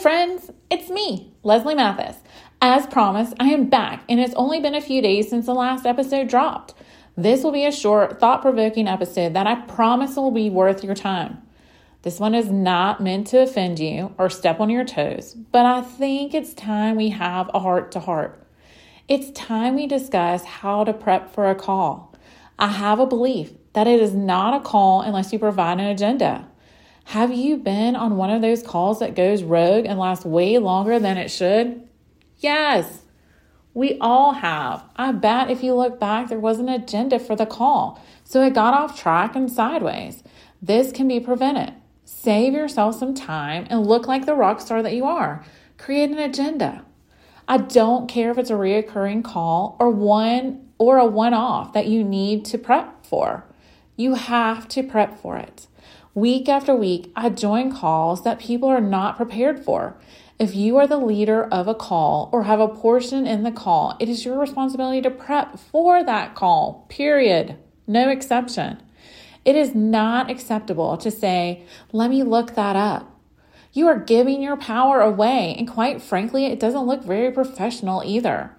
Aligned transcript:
Friends. 0.00 0.50
It's 0.70 0.88
me, 0.88 1.34
Leslie 1.42 1.74
Mathis. 1.74 2.16
As 2.62 2.86
promised, 2.86 3.34
I 3.38 3.48
am 3.48 3.68
back, 3.68 4.02
and 4.08 4.18
it's 4.18 4.34
only 4.34 4.58
been 4.58 4.74
a 4.74 4.80
few 4.80 5.02
days 5.02 5.28
since 5.28 5.44
the 5.44 5.54
last 5.54 5.84
episode 5.84 6.28
dropped. 6.28 6.72
This 7.16 7.44
will 7.44 7.52
be 7.52 7.66
a 7.66 7.72
short, 7.72 8.18
thought 8.18 8.40
provoking 8.40 8.88
episode 8.88 9.34
that 9.34 9.46
I 9.46 9.56
promise 9.56 10.16
will 10.16 10.30
be 10.30 10.48
worth 10.48 10.82
your 10.82 10.94
time. 10.94 11.42
This 12.02 12.18
one 12.18 12.34
is 12.34 12.50
not 12.50 13.02
meant 13.02 13.26
to 13.28 13.42
offend 13.42 13.78
you 13.78 14.14
or 14.18 14.30
step 14.30 14.60
on 14.60 14.70
your 14.70 14.84
toes, 14.84 15.34
but 15.34 15.66
I 15.66 15.82
think 15.82 16.32
it's 16.32 16.54
time 16.54 16.96
we 16.96 17.10
have 17.10 17.50
a 17.52 17.60
heart 17.60 17.92
to 17.92 18.00
heart. 18.00 18.44
It's 19.08 19.30
time 19.38 19.76
we 19.76 19.86
discuss 19.86 20.42
how 20.44 20.84
to 20.84 20.94
prep 20.94 21.32
for 21.32 21.50
a 21.50 21.54
call. 21.54 22.14
I 22.58 22.68
have 22.68 22.98
a 22.98 23.06
belief 23.06 23.52
that 23.74 23.86
it 23.86 24.00
is 24.00 24.14
not 24.14 24.54
a 24.54 24.64
call 24.64 25.02
unless 25.02 25.32
you 25.32 25.38
provide 25.38 25.80
an 25.80 25.86
agenda. 25.86 26.48
Have 27.04 27.32
you 27.32 27.56
been 27.56 27.96
on 27.96 28.16
one 28.16 28.30
of 28.30 28.42
those 28.42 28.62
calls 28.62 29.00
that 29.00 29.14
goes 29.14 29.42
rogue 29.42 29.84
and 29.86 29.98
lasts 29.98 30.24
way 30.24 30.58
longer 30.58 30.98
than 30.98 31.18
it 31.18 31.30
should? 31.30 31.86
Yes, 32.38 33.02
we 33.74 33.98
all 34.00 34.32
have. 34.32 34.84
I 34.96 35.12
bet 35.12 35.50
if 35.50 35.62
you 35.62 35.74
look 35.74 35.98
back, 35.98 36.28
there 36.28 36.40
was 36.40 36.58
an 36.58 36.68
agenda 36.68 37.18
for 37.18 37.36
the 37.36 37.46
call, 37.46 38.02
so 38.24 38.42
it 38.42 38.54
got 38.54 38.74
off 38.74 39.00
track 39.00 39.34
and 39.34 39.50
sideways. 39.50 40.22
This 40.60 40.92
can 40.92 41.08
be 41.08 41.20
prevented. 41.20 41.74
Save 42.04 42.52
yourself 42.54 42.98
some 42.98 43.14
time 43.14 43.66
and 43.70 43.86
look 43.86 44.06
like 44.06 44.26
the 44.26 44.34
rock 44.34 44.60
star 44.60 44.82
that 44.82 44.94
you 44.94 45.04
are. 45.04 45.44
Create 45.78 46.10
an 46.10 46.18
agenda. 46.18 46.84
I 47.48 47.58
don't 47.58 48.08
care 48.08 48.30
if 48.30 48.38
it's 48.38 48.50
a 48.50 48.54
reoccurring 48.54 49.24
call 49.24 49.76
or 49.80 49.90
one 49.90 50.68
or 50.78 50.98
a 50.98 51.06
one 51.06 51.34
off 51.34 51.72
that 51.72 51.86
you 51.86 52.04
need 52.04 52.44
to 52.46 52.58
prep 52.58 53.04
for. 53.04 53.44
You 53.96 54.14
have 54.14 54.68
to 54.68 54.82
prep 54.82 55.20
for 55.20 55.36
it. 55.36 55.66
Week 56.14 56.48
after 56.48 56.74
week, 56.74 57.12
I 57.16 57.28
join 57.30 57.72
calls 57.72 58.24
that 58.24 58.38
people 58.38 58.68
are 58.68 58.80
not 58.80 59.16
prepared 59.16 59.64
for. 59.64 59.96
If 60.38 60.54
you 60.54 60.76
are 60.78 60.86
the 60.86 60.98
leader 60.98 61.44
of 61.44 61.68
a 61.68 61.74
call 61.74 62.28
or 62.32 62.44
have 62.44 62.60
a 62.60 62.68
portion 62.68 63.26
in 63.26 63.42
the 63.42 63.52
call, 63.52 63.96
it 64.00 64.08
is 64.08 64.24
your 64.24 64.38
responsibility 64.38 65.00
to 65.02 65.10
prep 65.10 65.58
for 65.58 66.02
that 66.04 66.34
call, 66.34 66.86
period. 66.88 67.56
No 67.86 68.08
exception. 68.08 68.82
It 69.44 69.56
is 69.56 69.74
not 69.74 70.30
acceptable 70.30 70.96
to 70.96 71.10
say, 71.10 71.64
let 71.92 72.10
me 72.10 72.22
look 72.22 72.54
that 72.54 72.76
up. 72.76 73.20
You 73.72 73.88
are 73.88 73.98
giving 73.98 74.42
your 74.42 74.56
power 74.56 75.00
away, 75.00 75.54
and 75.58 75.66
quite 75.66 76.02
frankly, 76.02 76.46
it 76.46 76.60
doesn't 76.60 76.86
look 76.86 77.04
very 77.04 77.30
professional 77.30 78.02
either. 78.04 78.54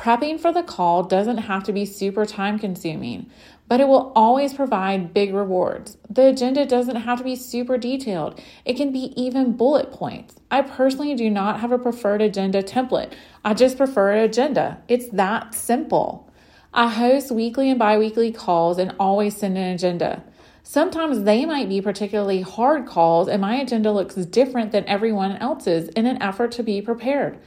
Prepping 0.00 0.40
for 0.40 0.50
the 0.50 0.62
call 0.62 1.02
doesn't 1.02 1.36
have 1.36 1.62
to 1.64 1.74
be 1.74 1.84
super 1.84 2.24
time 2.24 2.58
consuming, 2.58 3.30
but 3.68 3.82
it 3.82 3.86
will 3.86 4.12
always 4.16 4.54
provide 4.54 5.12
big 5.12 5.34
rewards. 5.34 5.98
The 6.08 6.28
agenda 6.28 6.64
doesn't 6.64 6.96
have 6.96 7.18
to 7.18 7.24
be 7.24 7.36
super 7.36 7.76
detailed, 7.76 8.40
it 8.64 8.78
can 8.78 8.92
be 8.92 9.12
even 9.14 9.58
bullet 9.58 9.92
points. 9.92 10.36
I 10.50 10.62
personally 10.62 11.14
do 11.14 11.28
not 11.28 11.60
have 11.60 11.70
a 11.70 11.78
preferred 11.78 12.22
agenda 12.22 12.62
template, 12.62 13.12
I 13.44 13.52
just 13.52 13.76
prefer 13.76 14.12
an 14.12 14.24
agenda. 14.24 14.78
It's 14.88 15.10
that 15.10 15.52
simple. 15.52 16.32
I 16.72 16.88
host 16.88 17.30
weekly 17.30 17.68
and 17.68 17.78
bi 17.78 17.98
weekly 17.98 18.32
calls 18.32 18.78
and 18.78 18.94
always 18.98 19.36
send 19.36 19.58
an 19.58 19.74
agenda. 19.74 20.24
Sometimes 20.62 21.24
they 21.24 21.44
might 21.44 21.68
be 21.68 21.82
particularly 21.82 22.40
hard 22.40 22.86
calls, 22.86 23.28
and 23.28 23.42
my 23.42 23.56
agenda 23.56 23.92
looks 23.92 24.14
different 24.14 24.72
than 24.72 24.86
everyone 24.86 25.36
else's 25.36 25.90
in 25.90 26.06
an 26.06 26.22
effort 26.22 26.52
to 26.52 26.62
be 26.62 26.80
prepared. 26.80 27.38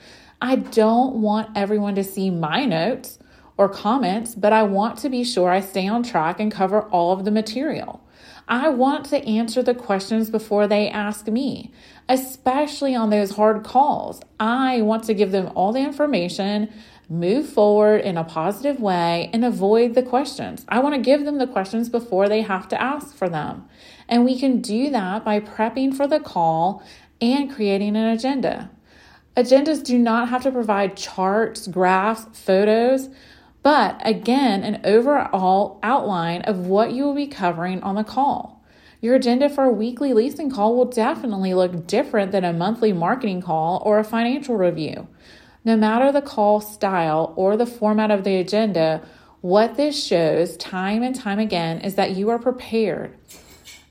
I 0.44 0.58
don't 0.58 1.22
want 1.22 1.56
everyone 1.56 1.96
to 1.96 2.04
see 2.04 2.30
my 2.30 2.66
notes 2.66 3.18
or 3.56 3.70
comments, 3.70 4.36
but 4.36 4.52
I 4.52 4.64
want 4.64 5.00
to 5.00 5.10
be 5.10 5.24
sure 5.24 5.50
I 5.50 5.62
stay 5.62 5.88
on 5.88 6.04
track 6.04 6.38
and 6.38 6.52
cover 6.52 6.82
all 6.82 7.14
of 7.14 7.24
the 7.24 7.32
material. 7.32 8.06
I 8.46 8.68
want 8.68 9.06
to 9.06 9.26
answer 9.26 9.64
the 9.64 9.74
questions 9.74 10.30
before 10.30 10.68
they 10.68 10.90
ask 10.90 11.28
me, 11.28 11.72
especially 12.10 12.94
on 12.94 13.10
those 13.10 13.32
hard 13.38 13.64
calls. 13.64 14.20
I 14.38 14.82
want 14.82 15.06
to 15.06 15.14
give 15.14 15.32
them 15.32 15.50
all 15.56 15.72
the 15.72 15.80
information, 15.80 16.70
move 17.08 17.48
forward 17.48 18.02
in 18.02 18.18
a 18.18 18.26
positive 18.26 18.82
way, 18.82 19.30
and 19.32 19.46
avoid 19.46 19.94
the 19.94 20.04
questions. 20.04 20.66
I 20.68 20.80
want 20.80 20.94
to 20.94 21.00
give 21.00 21.24
them 21.24 21.38
the 21.38 21.48
questions 21.48 21.88
before 21.88 22.28
they 22.28 22.42
have 22.42 22.68
to 22.68 22.82
ask 22.82 23.16
for 23.16 23.30
them. 23.30 23.66
And 24.10 24.26
we 24.26 24.38
can 24.38 24.60
do 24.60 24.90
that 24.90 25.24
by 25.24 25.40
prepping 25.40 25.96
for 25.96 26.06
the 26.06 26.20
call 26.20 26.84
and 27.22 27.50
creating 27.50 27.96
an 27.96 28.08
agenda. 28.08 28.70
Agendas 29.36 29.84
do 29.84 29.98
not 29.98 30.30
have 30.30 30.44
to 30.44 30.52
provide 30.52 30.96
charts, 30.96 31.68
graphs, 31.68 32.26
photos 32.38 33.10
but 33.64 34.02
again, 34.04 34.62
an 34.64 34.82
overall 34.84 35.80
outline 35.82 36.42
of 36.42 36.68
what 36.68 36.92
you 36.92 37.06
will 37.06 37.16
be 37.16 37.28
covering 37.28 37.82
on 37.82 37.96
the 37.96 38.04
call. 38.04 38.62
Your 39.00 39.16
agenda 39.16 39.50
for 39.50 39.64
a 39.64 39.72
weekly 39.72 40.14
leasing 40.14 40.52
call 40.52 40.76
will 40.76 40.86
definitely 40.86 41.54
look 41.54 41.88
different 41.88 42.34
than 42.34 42.44
a 42.44 42.54
monthly 42.54 42.92
marketing 42.92 43.42
call 43.42 43.82
or 43.86 44.00
a 44.00 44.04
financial 44.04 44.58
review. 44.58 45.08
No 45.64 45.78
matter 45.78 46.12
the 46.12 46.22
call 46.22 46.60
style 46.60 47.34
or 47.38 47.56
the 47.56 47.66
format 47.66 48.12
of 48.12 48.26
the 48.26 48.36
agenda, 48.36 49.02
what 49.40 49.76
this 49.76 50.06
shows 50.06 50.58
time 50.58 51.02
and 51.02 51.16
time 51.16 51.40
again 51.40 51.80
is 51.80 51.96
that 51.96 52.12
you 52.12 52.30
are 52.30 52.40
prepared 52.40 53.18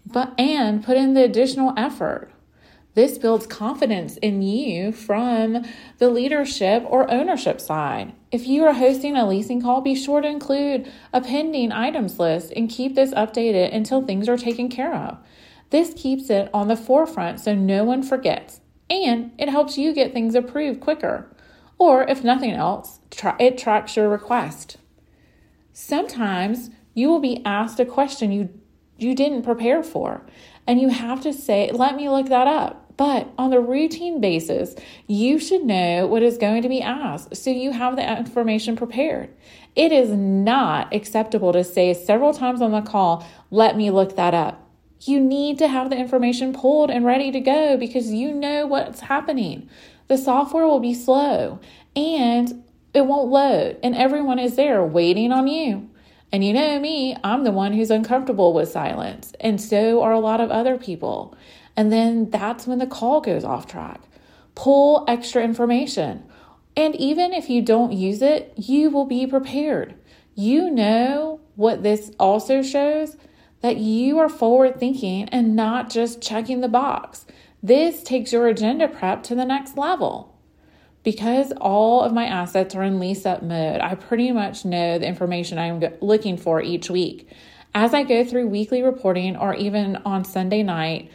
but 0.04 0.38
and 0.38 0.84
put 0.84 0.96
in 0.96 1.14
the 1.14 1.24
additional 1.24 1.72
effort. 1.76 2.30
This 2.94 3.16
builds 3.16 3.46
confidence 3.46 4.18
in 4.18 4.42
you 4.42 4.92
from 4.92 5.64
the 5.98 6.10
leadership 6.10 6.84
or 6.86 7.10
ownership 7.10 7.60
side. 7.60 8.12
If 8.30 8.46
you 8.46 8.64
are 8.64 8.74
hosting 8.74 9.16
a 9.16 9.26
leasing 9.26 9.62
call, 9.62 9.80
be 9.80 9.94
sure 9.94 10.20
to 10.20 10.28
include 10.28 10.90
a 11.12 11.22
pending 11.22 11.72
items 11.72 12.18
list 12.18 12.52
and 12.54 12.68
keep 12.68 12.94
this 12.94 13.14
updated 13.14 13.74
until 13.74 14.02
things 14.02 14.28
are 14.28 14.36
taken 14.36 14.68
care 14.68 14.94
of. 14.94 15.18
This 15.70 15.94
keeps 15.96 16.28
it 16.28 16.50
on 16.52 16.68
the 16.68 16.76
forefront 16.76 17.40
so 17.40 17.54
no 17.54 17.82
one 17.82 18.02
forgets, 18.02 18.60
and 18.90 19.32
it 19.38 19.48
helps 19.48 19.78
you 19.78 19.94
get 19.94 20.12
things 20.12 20.34
approved 20.34 20.80
quicker. 20.80 21.34
Or, 21.78 22.04
if 22.04 22.22
nothing 22.22 22.52
else, 22.52 23.00
it 23.40 23.56
tracks 23.56 23.96
your 23.96 24.10
request. 24.10 24.76
Sometimes 25.72 26.68
you 26.92 27.08
will 27.08 27.20
be 27.20 27.42
asked 27.46 27.80
a 27.80 27.86
question 27.86 28.32
you, 28.32 28.50
you 28.98 29.14
didn't 29.14 29.42
prepare 29.42 29.82
for, 29.82 30.26
and 30.66 30.78
you 30.78 30.90
have 30.90 31.22
to 31.22 31.32
say, 31.32 31.70
Let 31.72 31.96
me 31.96 32.08
look 32.08 32.28
that 32.28 32.46
up. 32.46 32.81
But 33.02 33.32
on 33.36 33.50
the 33.50 33.58
routine 33.58 34.20
basis, 34.20 34.76
you 35.08 35.40
should 35.40 35.64
know 35.64 36.06
what 36.06 36.22
is 36.22 36.38
going 36.38 36.62
to 36.62 36.68
be 36.68 36.80
asked 36.80 37.34
so 37.34 37.50
you 37.50 37.72
have 37.72 37.96
the 37.96 38.16
information 38.16 38.76
prepared. 38.76 39.28
It 39.74 39.90
is 39.90 40.10
not 40.10 40.94
acceptable 40.94 41.52
to 41.52 41.64
say 41.64 41.94
several 41.94 42.32
times 42.32 42.62
on 42.62 42.70
the 42.70 42.80
call, 42.80 43.26
let 43.50 43.76
me 43.76 43.90
look 43.90 44.14
that 44.14 44.34
up. 44.34 44.70
You 45.00 45.18
need 45.18 45.58
to 45.58 45.66
have 45.66 45.90
the 45.90 45.96
information 45.96 46.52
pulled 46.52 46.90
and 46.92 47.04
ready 47.04 47.32
to 47.32 47.40
go 47.40 47.76
because 47.76 48.12
you 48.12 48.32
know 48.32 48.68
what's 48.68 49.00
happening. 49.00 49.68
The 50.06 50.16
software 50.16 50.68
will 50.68 50.78
be 50.78 50.94
slow 50.94 51.58
and 51.96 52.62
it 52.94 53.06
won't 53.06 53.32
load, 53.32 53.80
and 53.82 53.96
everyone 53.96 54.38
is 54.38 54.54
there 54.54 54.84
waiting 54.84 55.32
on 55.32 55.48
you. 55.48 55.90
And 56.32 56.42
you 56.42 56.54
know 56.54 56.80
me, 56.80 57.14
I'm 57.22 57.44
the 57.44 57.50
one 57.50 57.74
who's 57.74 57.90
uncomfortable 57.90 58.54
with 58.54 58.70
silence, 58.70 59.34
and 59.38 59.60
so 59.60 60.02
are 60.02 60.12
a 60.12 60.18
lot 60.18 60.40
of 60.40 60.50
other 60.50 60.78
people. 60.78 61.36
And 61.76 61.92
then 61.92 62.30
that's 62.30 62.66
when 62.66 62.78
the 62.78 62.86
call 62.86 63.20
goes 63.20 63.44
off 63.44 63.66
track. 63.66 64.00
Pull 64.54 65.04
extra 65.06 65.42
information. 65.44 66.24
And 66.74 66.96
even 66.96 67.34
if 67.34 67.50
you 67.50 67.60
don't 67.60 67.92
use 67.92 68.22
it, 68.22 68.54
you 68.56 68.88
will 68.88 69.04
be 69.04 69.26
prepared. 69.26 69.94
You 70.34 70.70
know 70.70 71.40
what 71.54 71.82
this 71.82 72.10
also 72.18 72.62
shows? 72.62 73.16
That 73.60 73.76
you 73.76 74.18
are 74.18 74.30
forward 74.30 74.80
thinking 74.80 75.28
and 75.28 75.54
not 75.54 75.90
just 75.90 76.22
checking 76.22 76.62
the 76.62 76.68
box. 76.68 77.26
This 77.62 78.02
takes 78.02 78.32
your 78.32 78.48
agenda 78.48 78.88
prep 78.88 79.22
to 79.24 79.34
the 79.34 79.44
next 79.44 79.76
level. 79.76 80.31
Because 81.02 81.52
all 81.60 82.02
of 82.02 82.12
my 82.12 82.26
assets 82.26 82.74
are 82.74 82.82
in 82.82 83.00
lease 83.00 83.26
up 83.26 83.42
mode, 83.42 83.80
I 83.80 83.94
pretty 83.96 84.30
much 84.30 84.64
know 84.64 84.98
the 84.98 85.06
information 85.06 85.58
I'm 85.58 85.82
looking 86.00 86.36
for 86.36 86.62
each 86.62 86.88
week. 86.88 87.28
As 87.74 87.92
I 87.94 88.04
go 88.04 88.24
through 88.24 88.48
weekly 88.48 88.82
reporting 88.82 89.36
or 89.36 89.54
even 89.54 89.96
on 90.04 90.24
Sunday 90.24 90.62
night, 90.62 91.10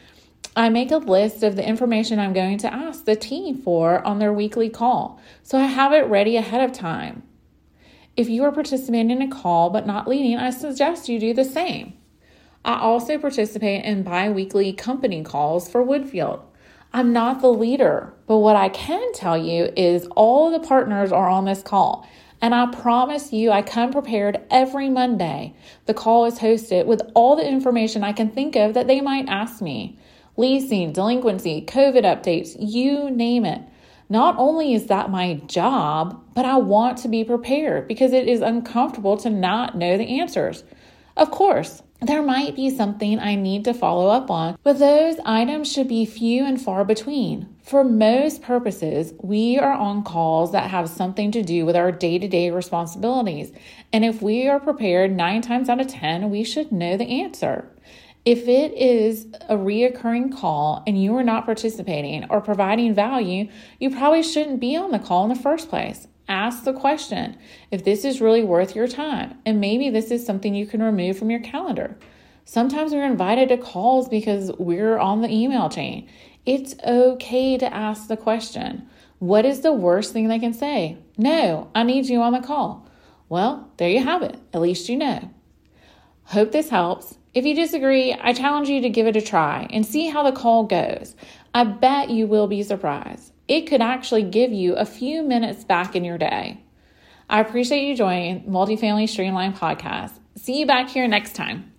I 0.55 0.69
make 0.69 0.91
a 0.91 0.97
list 0.97 1.43
of 1.43 1.55
the 1.55 1.67
information 1.67 2.19
I'm 2.19 2.33
going 2.33 2.57
to 2.59 2.73
ask 2.73 3.05
the 3.05 3.15
team 3.15 3.55
for 3.61 4.05
on 4.05 4.17
their 4.17 4.33
weekly 4.33 4.69
call, 4.69 5.21
so 5.43 5.57
I 5.57 5.65
have 5.65 5.93
it 5.93 6.07
ready 6.07 6.35
ahead 6.35 6.67
of 6.67 6.75
time. 6.75 7.21
If 8.15 8.27
you 8.27 8.43
are 8.43 8.51
participating 8.51 9.11
in 9.11 9.21
a 9.21 9.29
call 9.29 9.69
but 9.69 9.85
not 9.85 10.07
leading, 10.07 10.35
I 10.35 10.49
suggest 10.49 11.07
you 11.07 11.19
do 11.19 11.33
the 11.33 11.45
same. 11.45 11.93
I 12.65 12.79
also 12.79 13.19
participate 13.19 13.85
in 13.85 14.01
bi 14.01 14.29
weekly 14.29 14.73
company 14.73 15.23
calls 15.23 15.69
for 15.69 15.85
Woodfield. 15.85 16.41
I'm 16.97 17.13
not 17.13 17.41
the 17.41 17.53
leader, 17.53 18.11
but 18.25 18.39
what 18.39 18.55
I 18.55 18.69
can 18.69 19.13
tell 19.13 19.37
you 19.37 19.71
is 19.75 20.07
all 20.15 20.49
the 20.49 20.67
partners 20.67 21.11
are 21.11 21.29
on 21.29 21.45
this 21.45 21.61
call. 21.61 22.09
And 22.41 22.55
I 22.55 22.71
promise 22.71 23.31
you, 23.31 23.51
I 23.51 23.61
come 23.61 23.91
prepared 23.91 24.41
every 24.49 24.89
Monday. 24.89 25.53
The 25.85 25.93
call 25.93 26.25
is 26.25 26.39
hosted 26.39 26.87
with 26.87 27.03
all 27.13 27.35
the 27.35 27.47
information 27.47 28.03
I 28.03 28.13
can 28.13 28.31
think 28.31 28.55
of 28.55 28.73
that 28.73 28.87
they 28.87 28.99
might 28.99 29.29
ask 29.29 29.61
me 29.61 29.99
leasing, 30.37 30.91
delinquency, 30.91 31.61
COVID 31.61 32.01
updates, 32.01 32.55
you 32.57 33.11
name 33.11 33.45
it. 33.45 33.61
Not 34.09 34.33
only 34.39 34.73
is 34.73 34.87
that 34.87 35.11
my 35.11 35.35
job, 35.45 36.19
but 36.33 36.45
I 36.45 36.55
want 36.57 36.97
to 36.99 37.07
be 37.07 37.23
prepared 37.23 37.87
because 37.87 38.11
it 38.11 38.27
is 38.27 38.41
uncomfortable 38.41 39.17
to 39.17 39.29
not 39.29 39.77
know 39.77 39.99
the 39.99 40.19
answers. 40.19 40.63
Of 41.15 41.29
course, 41.29 41.83
there 42.01 42.21
might 42.21 42.55
be 42.55 42.69
something 42.69 43.17
I 43.17 43.35
need 43.35 43.63
to 43.65 43.73
follow 43.73 44.07
up 44.07 44.29
on, 44.29 44.57
but 44.61 44.77
those 44.77 45.17
items 45.25 45.71
should 45.71 45.87
be 45.87 46.05
few 46.05 46.45
and 46.45 46.61
far 46.61 46.85
between. 46.85 47.55
For 47.63 47.83
most 47.83 48.43
purposes, 48.43 49.13
we 49.19 49.57
are 49.57 49.73
on 49.73 50.03
calls 50.03 50.51
that 50.51 50.69
have 50.69 50.89
something 50.89 51.31
to 51.31 51.41
do 51.41 51.65
with 51.65 51.75
our 51.75 51.91
day 51.91 52.19
to 52.19 52.27
day 52.27 52.51
responsibilities. 52.51 53.51
And 53.91 54.05
if 54.05 54.21
we 54.21 54.47
are 54.47 54.59
prepared 54.59 55.15
nine 55.15 55.41
times 55.41 55.69
out 55.69 55.81
of 55.81 55.87
10, 55.87 56.29
we 56.29 56.43
should 56.43 56.71
know 56.71 56.97
the 56.97 57.21
answer. 57.23 57.67
If 58.25 58.47
it 58.47 58.73
is 58.73 59.25
a 59.47 59.55
reoccurring 59.55 60.37
call 60.37 60.83
and 60.85 61.01
you 61.01 61.15
are 61.15 61.23
not 61.23 61.45
participating 61.45 62.25
or 62.29 62.41
providing 62.41 62.93
value, 62.93 63.47
you 63.79 63.89
probably 63.89 64.21
shouldn't 64.21 64.59
be 64.59 64.75
on 64.75 64.91
the 64.91 64.99
call 64.99 65.23
in 65.23 65.29
the 65.29 65.35
first 65.35 65.69
place. 65.69 66.07
Ask 66.29 66.65
the 66.65 66.73
question 66.73 67.37
if 67.71 67.85
this 67.85 68.03
is 68.03 68.19
really 68.19 68.43
worth 68.43 68.75
your 68.75 68.87
time, 68.87 69.37
and 69.45 69.61
maybe 69.61 69.89
this 69.89 70.11
is 70.11 70.25
something 70.25 70.53
you 70.53 70.65
can 70.65 70.83
remove 70.83 71.17
from 71.17 71.31
your 71.31 71.39
calendar. 71.39 71.97
Sometimes 72.43 72.91
we're 72.91 73.05
invited 73.05 73.49
to 73.49 73.57
calls 73.57 74.09
because 74.09 74.51
we're 74.57 74.97
on 74.97 75.21
the 75.21 75.29
email 75.29 75.69
chain. 75.69 76.09
It's 76.45 76.75
okay 76.85 77.57
to 77.57 77.73
ask 77.73 78.07
the 78.07 78.17
question 78.17 78.87
What 79.19 79.45
is 79.45 79.61
the 79.61 79.73
worst 79.73 80.11
thing 80.11 80.27
they 80.27 80.39
can 80.39 80.53
say? 80.53 80.97
No, 81.17 81.69
I 81.73 81.83
need 81.83 82.07
you 82.07 82.21
on 82.21 82.33
the 82.33 82.39
call. 82.39 82.89
Well, 83.29 83.71
there 83.77 83.89
you 83.89 84.03
have 84.03 84.21
it. 84.21 84.37
At 84.53 84.61
least 84.61 84.89
you 84.89 84.97
know. 84.97 85.29
Hope 86.23 86.51
this 86.51 86.69
helps. 86.69 87.17
If 87.33 87.45
you 87.45 87.53
disagree, 87.53 88.13
I 88.13 88.33
challenge 88.33 88.67
you 88.67 88.81
to 88.81 88.89
give 88.89 89.07
it 89.07 89.15
a 89.15 89.21
try 89.21 89.67
and 89.69 89.85
see 89.85 90.07
how 90.07 90.23
the 90.23 90.31
call 90.31 90.63
goes. 90.63 91.15
I 91.53 91.63
bet 91.63 92.09
you 92.09 92.27
will 92.27 92.47
be 92.47 92.63
surprised 92.63 93.31
it 93.47 93.67
could 93.67 93.81
actually 93.81 94.23
give 94.23 94.51
you 94.51 94.75
a 94.75 94.85
few 94.85 95.23
minutes 95.23 95.63
back 95.63 95.95
in 95.95 96.03
your 96.03 96.17
day. 96.17 96.61
I 97.29 97.41
appreciate 97.41 97.87
you 97.87 97.95
joining 97.95 98.43
Multifamily 98.43 99.09
Streamline 99.09 99.53
Podcast. 99.53 100.19
See 100.35 100.59
you 100.59 100.65
back 100.65 100.89
here 100.89 101.07
next 101.07 101.33
time. 101.33 101.73